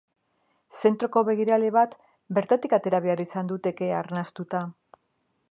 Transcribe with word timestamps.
Zentroko 0.79 1.21
begirale 1.27 1.69
bat 1.75 1.93
bertatik 2.39 2.75
atera 2.79 3.03
behar 3.05 3.23
izan 3.27 3.53
dute 3.53 3.75
kea 3.83 3.93
arnastuta. 4.01 4.65